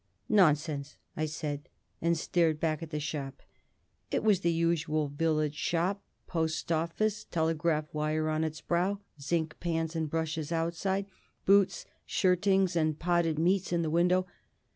[0.29, 1.69] "Nonsense!" I said,
[2.01, 3.43] and stared back at the shop.
[4.09, 9.95] It was the usual village shop, post office, telegraph wire on its brow, zinc pans
[9.95, 11.05] and brushes outside,
[11.45, 14.25] boots, shirtings, and potted meats in the window.